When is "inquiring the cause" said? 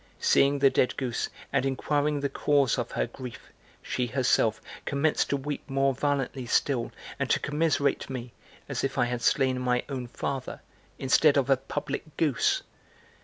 1.63-2.79